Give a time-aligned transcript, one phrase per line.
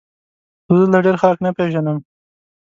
[0.67, 1.97] زه دلته ډېر خلک نه پېژنم؟